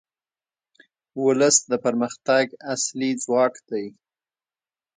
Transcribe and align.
ولس 1.23 1.57
د 1.71 1.73
پرمختګ 1.85 2.45
اصلي 2.73 3.11
ځواک 3.23 3.53
دی. 3.69 3.85